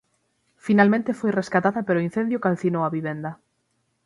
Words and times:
Finalmente 0.65 1.17
foi 1.19 1.31
rescatada 1.39 1.79
pero 1.87 1.97
o 1.99 2.05
incendio 2.07 2.43
calcinou 2.45 2.83
a 2.85 2.93
vivenda. 2.97 3.31